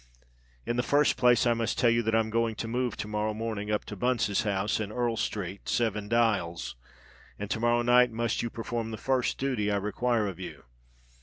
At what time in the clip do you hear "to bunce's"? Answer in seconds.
3.85-4.41